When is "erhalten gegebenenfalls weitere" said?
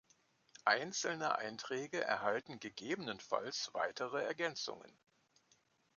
2.03-4.23